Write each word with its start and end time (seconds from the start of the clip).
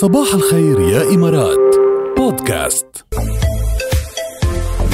صباح 0.00 0.34
الخير 0.34 0.80
يا 0.80 1.14
إمارات. 1.14 1.76
بودكاست. 2.16 2.86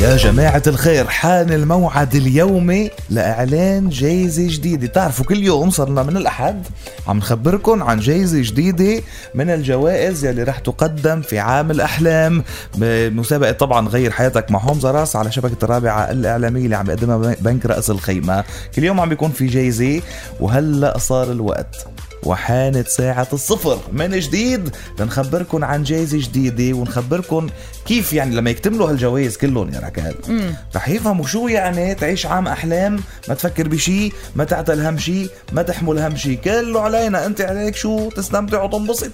يا 0.02 0.16
جماعة 0.16 0.62
الخير 0.66 1.06
حان 1.06 1.52
الموعد 1.52 2.14
اليومي 2.14 2.90
لإعلان 3.10 3.88
جايزة 3.88 4.46
جديدة. 4.56 4.86
تعرفوا 4.86 5.24
كل 5.24 5.42
يوم 5.42 5.70
صرنا 5.70 6.02
من 6.02 6.16
الأحد. 6.16 6.66
عم 7.08 7.18
نخبركم 7.18 7.82
عن 7.82 8.00
جايزة 8.00 8.42
جديدة 8.42 9.02
من 9.34 9.50
الجوائز 9.50 10.24
يلي 10.24 10.42
رح 10.42 10.58
تقدم 10.58 11.22
في 11.22 11.38
عام 11.38 11.70
الأحلام. 11.70 12.44
بمسابقة 12.74 13.52
طبعا 13.52 13.88
غير 13.88 14.10
حياتك 14.10 14.50
مع 14.50 14.58
هومز 14.58 14.86
راس 14.86 15.16
على 15.16 15.32
شبكة 15.32 15.64
الرابعة 15.64 16.10
الإعلامية 16.10 16.64
اللي 16.64 16.76
عم 16.76 16.90
يقدمها 16.90 17.36
بنك 17.40 17.66
رأس 17.66 17.90
الخيمة. 17.90 18.44
كل 18.76 18.84
يوم 18.84 19.00
عم 19.00 19.08
بيكون 19.08 19.30
في 19.30 19.46
جايزة 19.46 20.02
وهلأ 20.40 20.98
صار 20.98 21.32
الوقت. 21.32 21.86
وحانت 22.26 22.88
ساعة 22.88 23.28
الصفر. 23.32 23.78
من 23.92 24.18
جديد؟ 24.18 24.76
لنخبركم 25.00 25.64
عن 25.64 25.82
جايزة 25.82 26.18
جديدة 26.18 26.76
ونخبركم 26.76 27.48
كيف 27.86 28.12
يعني 28.12 28.34
لما 28.34 28.50
يكتملوا 28.50 28.90
هالجوائز 28.90 29.36
كلهم 29.36 29.74
يا 29.74 29.80
ركال. 29.80 30.14
رح 30.76 30.88
يفهموا 30.88 31.26
شو 31.26 31.48
يعني 31.48 31.94
تعيش 31.94 32.26
عام 32.26 32.48
أحلام 32.48 33.00
ما 33.28 33.34
تفكر 33.34 33.68
بشي 33.68 34.12
ما 34.36 34.44
تعتل 34.44 34.80
هم 34.80 34.98
شي 34.98 35.28
ما 35.52 35.62
تحمل 35.62 35.98
هم 35.98 36.16
شي. 36.16 36.36
كله 36.36 36.80
علينا 36.80 37.26
أنت 37.26 37.40
عليك 37.40 37.76
شو 37.76 38.10
تستمتع 38.10 38.62
وتنبسط. 38.62 39.12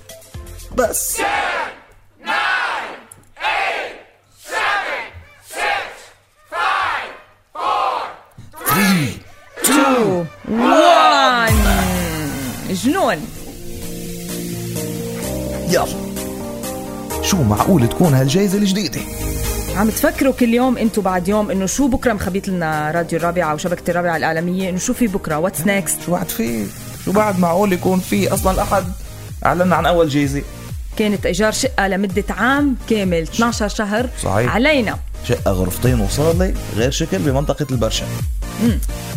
بس. 0.77 1.17
Two, 9.69 10.27
one 10.49 11.12
جنون. 12.75 13.17
يلا. 15.69 16.13
شو 17.23 17.43
معقول 17.43 17.89
تكون 17.89 18.15
هالجايزة 18.15 18.59
الجديدة؟ 18.59 19.01
عم 19.77 19.91
تفكروا 19.91 20.33
كل 20.33 20.55
يوم 20.55 20.79
أنتم 20.79 21.03
بعد 21.03 21.29
يوم 21.29 21.51
انه 21.51 21.67
شو 21.67 21.89
بكرة 21.89 22.13
مخبيت 22.13 22.49
لنا 22.49 22.91
راديو 22.91 23.19
الرابعة 23.19 23.55
وشبكه 23.55 23.91
الرابعة 23.91 24.17
الاعلاميه 24.17 24.69
انه 24.69 24.79
شو 24.79 24.95
في 24.95 25.07
بكرة؟ 25.07 25.39
what's 25.39 25.61
next 25.67 25.99
شو 26.07 26.13
بعد 26.13 26.29
في؟ 26.29 26.67
شو 27.05 27.13
بعد 27.13 27.39
معقول 27.39 27.73
يكون 27.73 28.01
في 28.01 28.35
أصلا 28.35 28.53
الاحد 28.53 28.85
اعلنا 29.47 29.77
عن 29.77 29.87
أول 29.87 30.09
جايزة؟ 30.09 30.43
كانت 30.97 31.27
إيجار 31.27 31.53
شقة 31.53 31.89
لمدة 31.89 32.25
عام 32.31 32.77
كامل 32.91 33.23
12 33.23 33.69
شهر 33.69 34.09
صحيح. 34.23 34.55
علينا. 34.55 34.99
شقة 35.29 35.51
غرفتين 35.51 36.01
وصالة 36.01 36.55
غير 36.77 36.91
شكل 36.91 37.19
بمنطقة 37.19 37.67
البرشا. 37.71 38.05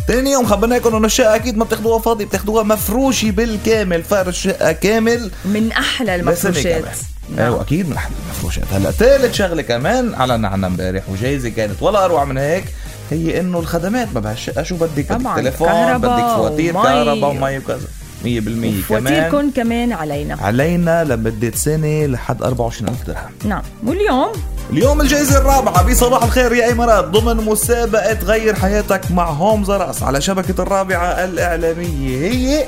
تاني 0.08 0.30
يوم 0.30 0.46
خبرناكم 0.46 0.96
انه 0.96 1.06
الشقة 1.06 1.34
أكيد 1.34 1.56
ما 1.56 1.64
بتاخدوها 1.64 1.98
فاضي 1.98 2.24
بتاخدوها 2.24 2.62
مفروشة 2.62 3.30
بالكامل 3.30 4.02
فرش 4.02 4.42
شقة 4.42 4.72
كامل. 4.72 5.30
من 5.44 5.72
أحلى 5.72 6.14
المفروشات. 6.14 6.66
كمان 6.66 6.94
نعم. 7.36 7.44
أيوه 7.44 7.62
أكيد 7.62 7.88
من 7.88 7.96
أحلى 7.96 8.14
المفروشات. 8.24 8.64
هلا 8.72 8.90
ثالث 8.90 9.34
شغلة 9.34 9.62
كمان 9.62 10.14
اعلنا 10.14 10.48
عنها 10.48 10.68
امبارح 10.68 11.02
وجايزة 11.08 11.48
كانت 11.48 11.82
ولا 11.82 12.04
أروع 12.04 12.24
من 12.24 12.38
هيك 12.38 12.64
هي 13.10 13.40
إنه 13.40 13.58
الخدمات 13.58 14.08
ما 14.14 14.20
بهالشقة. 14.20 14.62
شو 14.62 14.76
بدك؟ 14.76 15.12
بدك 15.12 15.36
تليفون 15.36 15.68
كهرباء 15.68 16.16
بدك 16.16 16.36
فواتير. 16.36 16.72
كهرباء 16.72 17.30
ومي 17.30 17.58
وكذا. 17.58 17.88
100% 18.26 18.38
كمان 18.48 18.82
فواتيركم 18.88 19.50
كمان. 19.50 19.92
علينا. 19.92 20.36
علينا 20.42 21.04
لمدة 21.04 21.50
سنة 21.54 22.06
لحد 22.06 22.42
24000 22.42 23.06
درهم. 23.06 23.18
نعم. 23.44 23.62
واليوم؟ 23.86 24.32
اليوم 24.72 25.00
الجائزة 25.00 25.38
الرابعة. 25.38 25.82
بصباح 25.90 26.22
الخير 26.22 26.52
يا 26.52 26.72
إمارات. 26.72 27.04
ضمن 27.04 27.36
مسابقة 27.44 28.18
غير 28.24 28.54
حياتك 28.54 29.10
مع 29.10 29.30
هوم 29.30 29.64
زراس 29.64 30.02
على 30.02 30.20
شبكة 30.20 30.62
الرابعة 30.62 31.06
الإعلامية. 31.06 32.30
هي 32.30 32.64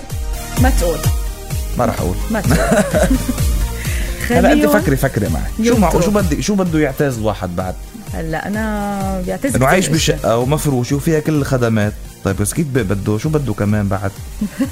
ما 0.62 0.70
تقول. 0.80 0.98
ما 1.78 1.84
رح 1.84 2.00
أقول. 2.00 2.16
ما 2.30 2.40
تقول. 2.46 2.58
هلا 4.30 4.48
خليهم- 4.48 4.80
فكري 4.80 4.96
فكري 4.96 5.28
معي. 5.28 5.68
شو. 5.68 5.76
معقول 5.76 6.04
شو 6.04 6.10
بدي 6.10 6.42
شو 6.42 6.54
بده 6.54 6.78
يعتز 6.78 7.18
الواحد 7.18 7.56
بعد؟ 7.56 7.74
هلا 8.14 8.46
أنا 8.46 9.22
بعتذر 9.26 9.56
إنه 9.56 9.66
عايش. 9.66 9.88
بشقة 9.88 10.36
ومفروش 10.38 10.92
وفيها 10.92 11.20
كل 11.20 11.32
الخدمات. 11.34 11.92
طيب 12.28 12.36
بس 12.36 12.54
كيف 12.54 12.66
بده 12.66 13.18
شو 13.18 13.28
بده 13.28 13.52
كمان 13.54 13.88
بعد؟ 13.88 14.10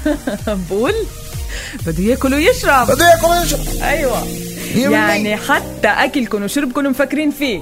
بقول؟ 0.69 0.93
بده 1.85 2.03
ياكل 2.03 2.33
ويشرب. 2.33 2.87
بده 2.91 3.09
ياكل 3.11 3.27
ويشرب. 3.27 3.81
أيوه. 3.81 4.27
يعني 4.75 5.37
حتى 5.37 5.87
أكلكم 5.87 6.43
وشربكم 6.43 6.85
مفكرين 6.85 7.31
فيه. 7.31 7.61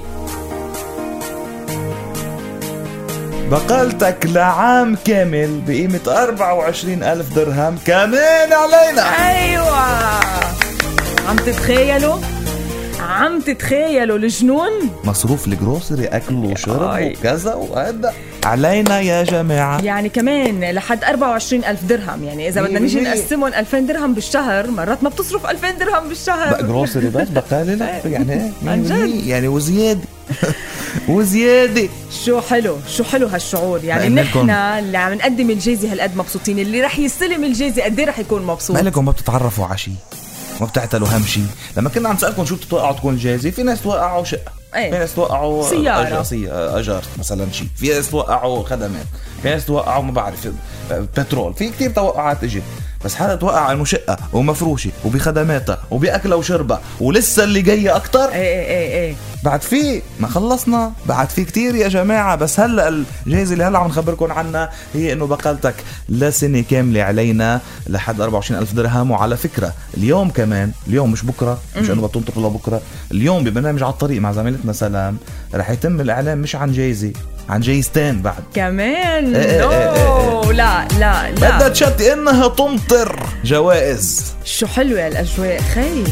بقالتك 3.50 4.26
لعام 4.26 4.96
كامل 5.04 5.60
بقيمة 5.66 6.00
24 6.06 7.02
ألف 7.02 7.34
درهم 7.34 7.78
كمان 7.86 8.52
علينا. 8.52 9.02
أيوه. 9.02 9.78
عم 11.28 11.36
تتخيلوا؟ 11.36 12.35
عم 13.06 13.40
تتخيلوا 13.40 14.16
الجنون؟ 14.18 14.70
مصروف 15.04 15.46
الجروسري 15.46 16.06
أكل 16.06 16.34
وشرب. 16.34 17.02
وكذا 17.02 17.54
وهذا. 17.54 18.14
علينا 18.44 19.00
يا 19.00 19.22
جماعة. 19.22 19.80
يعني 19.82 20.08
كمان 20.08 20.64
لحد 20.70 21.04
24 21.04 21.64
ألف 21.64 21.84
درهم 21.84 22.24
يعني 22.24 22.48
إذا 22.48 22.62
بدنا 22.62 22.78
نيجي. 22.78 23.00
نقسمهم 23.00 23.54
2000 23.54 23.80
درهم 23.80 24.14
بالشهر 24.14 24.70
مرات 24.70 25.02
ما 25.02 25.08
بتصرف 25.08 25.46
2000 25.46 25.70
درهم 25.70 25.90
بقى 25.90 26.08
بالشهر 26.08 26.62
جروسري 26.62 27.08
بس 27.08 27.28
بقالي 27.28 27.74
لا 27.80 28.06
يعني 28.06 28.32
هيك 28.32 28.52
عن 28.66 28.82
جد. 28.82 29.26
يعني 29.26 29.48
وزيادة. 29.48 30.00
وزيادة. 31.08 31.88
شو 32.24 32.40
حلو 32.40 32.76
شو 32.88 33.04
حلو 33.04 33.26
هالشعور. 33.26 33.84
يعني 33.84 34.08
نحن 34.08 34.50
اللي 34.50 34.98
عم 34.98 35.12
نقدم 35.14 35.50
الجائزة 35.50 35.92
هالقد 35.92 36.16
مبسوطين 36.16 36.58
اللي 36.58 36.80
رح 36.80 36.98
يستلم 36.98 37.44
الجائزة 37.44 37.82
قد 37.82 37.98
إيه 37.98 38.06
رح 38.06 38.18
يكون 38.18 38.42
مبسوط؟ 38.42 38.76
مالكم 38.76 39.04
ما 39.04 39.12
بتتعرفوا 39.12 39.64
على 39.66 39.78
شيء. 39.78 39.94
ما 40.60 40.66
بتعتلوا 40.66 41.08
هم 41.08 41.22
شيء 41.26 41.46
لما 41.76 41.88
كنا 41.88 42.08
عم 42.08 42.14
نسألكم 42.14 42.44
شو 42.44 42.56
بتتوقعوا 42.56 42.96
تكون 42.96 43.14
الجائزه 43.14 43.50
في 43.50 43.62
ناس 43.62 43.82
توقعوا 43.82 44.24
شقة. 44.24 44.52
إيه. 44.74 44.90
في 44.90 44.98
ناس 44.98 45.14
توقعوا 45.14 45.68
سيارة. 45.70 46.22
أج- 46.22 46.26
سي- 46.26 46.50
اجار 46.52 47.02
مثلا 47.18 47.52
شيء. 47.52 47.68
في 47.76 47.88
ناس 47.88 48.10
توقعوا 48.10 48.62
خدمات. 48.64 49.06
في 49.42 49.48
ناس 49.50 49.66
توقعوا 49.66 50.02
ما 50.02 50.12
بعرف 50.12 50.48
بترول. 50.90 51.54
في 51.54 51.70
كتير 51.70 51.90
توقعات 51.90 52.44
اجت 52.44 52.62
بس 53.04 53.14
حدا 53.14 53.34
توقع 53.34 53.72
إنه 53.72 53.84
شقة 53.84 54.16
ومفروشة 54.32 54.90
وبخدماتها 55.04 55.78
وباكلها 55.90 56.36
وشربها 56.36 56.80
ولسه 57.00 57.44
اللي 57.44 57.62
جاية 57.62 57.96
أكتر. 57.96 58.24
إيه 58.28 58.32
إيه 58.34 58.66
إيه 58.66 59.00
إيه. 59.08 59.14
بعد 59.44 59.62
في 59.62 60.02
ما 60.20 60.28
خلصنا. 60.28 60.92
بعد 61.06 61.30
في 61.30 61.44
كتير 61.44 61.74
يا 61.74 61.88
جماعة. 61.88 62.36
بس 62.36 62.60
هلأ 62.60 62.88
الجائزة 63.26 63.52
اللي 63.52 63.64
هلأ 63.64 63.78
عم 63.78 63.86
نخبركم 63.88 64.32
عنها 64.32 64.70
هي 64.94 65.12
إنه 65.12 65.26
بقالتك 65.26 65.74
لسنة 66.08 66.64
كاملة 66.70 67.02
علينا 67.02 67.60
لحد 67.86 68.20
24 68.20 68.60
ألف 68.60 68.72
درهم. 68.72 69.10
وعلى 69.10 69.36
فكرة 69.36 69.72
اليوم 69.96 70.30
كمان 70.30 70.72
اليوم 70.88 71.12
مش 71.12 71.24
بكرة 71.24 71.58
مش 71.76 71.90
إنه 71.90 72.06
بتنطر 72.06 72.40
لبكرة 72.40 72.80
اليوم 73.12 73.44
ببرنامج 73.44 73.82
على 73.82 73.92
الطريق 73.92 74.20
مع 74.20 74.32
زميلتنا 74.56 74.72
سلام 74.72 75.16
رح 75.54 75.70
يتم 75.70 76.00
الاعلان 76.00 76.38
مش 76.38 76.56
عن 76.56 76.72
جايزة 76.72 77.12
عن 77.48 77.60
جايزتين 77.60 78.22
بعد. 78.22 78.42
كمان؟ 78.54 79.34
إيه 79.36 79.44
إيه 79.44 79.70
إيه 79.70 79.92
إيه. 79.94 80.30
no 80.30 80.50
لا 80.50 80.88
لا 80.98 81.30
بدها 81.30 81.58
لا 81.58 81.68
تشتي 81.68 82.12
إنها 82.12 82.48
تمطر. 82.48 83.26
جوائز. 83.44 84.34
شو 84.44 84.66
حلوة 84.66 85.06
الأجواء 85.06 85.60
خي. 85.60 86.04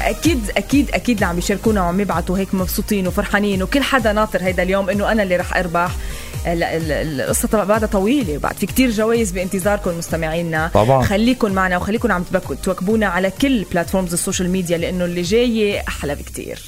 أكيد 0.00 0.40
أكيد 0.56 0.90
أكيد 0.94 1.16
اللي 1.16 1.26
عم 1.26 1.38
يشاركونا 1.38 1.82
وعم 1.82 2.00
يبعتوا 2.00 2.38
هيك 2.38 2.54
مبسوطين 2.54 3.06
وفرحانين 3.06 3.62
وكل 3.62 3.82
حدا 3.82 4.12
ناطر 4.12 4.42
هيدا 4.42 4.62
اليوم 4.62 4.90
إنه 4.90 5.12
أنا 5.12 5.22
اللي 5.22 5.36
رح 5.36 5.56
أربح. 5.56 5.90
ال- 6.46 6.62
ال- 6.62 7.20
القصة 7.20 7.48
طبعا 7.48 7.64
بعدها 7.64 7.88
طويلة 7.88 8.38
بعد 8.38 8.54
في 8.56 8.66
كتير 8.66 8.90
جوائز 8.90 9.30
بانتظاركم 9.30 9.98
مستمعينا. 9.98 10.70
طبعاً. 10.74 11.02
خليكم 11.04 11.52
معنا 11.52 11.76
وخليكم 11.76 12.12
عم 12.12 12.24
تواكبونا 12.62 13.06
على 13.06 13.30
كل 13.30 13.64
platforms 13.72 14.12
ال 14.12 14.17
social 14.17 14.50
media 14.50 14.78
لأنه 14.78 15.04
اللي 15.04 15.22
جاي 15.22 15.80
أحلى 15.88 16.14
بكتير. 16.14 16.58